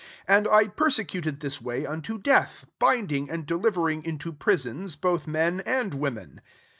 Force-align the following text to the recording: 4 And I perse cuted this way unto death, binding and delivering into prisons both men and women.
4 0.25 0.35
And 0.35 0.47
I 0.47 0.67
perse 0.67 0.97
cuted 0.97 1.41
this 1.41 1.61
way 1.61 1.85
unto 1.85 2.17
death, 2.17 2.65
binding 2.79 3.29
and 3.29 3.45
delivering 3.45 4.03
into 4.03 4.33
prisons 4.33 4.95
both 4.95 5.27
men 5.27 5.61
and 5.63 5.93
women. 5.93 6.41